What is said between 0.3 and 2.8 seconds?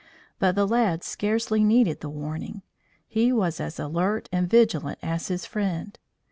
But the lad scarcely needed the warning.